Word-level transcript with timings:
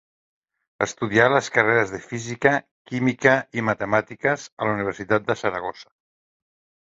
Estudià 0.83 1.25
les 1.33 1.49
carreres 1.57 1.91
de 1.95 1.99
física, 2.05 2.53
química 2.91 3.33
i 3.61 3.65
matemàtiques 3.69 4.45
a 4.63 4.69
la 4.69 4.75
Universitat 4.79 5.27
de 5.29 5.39
Saragossa. 5.43 5.93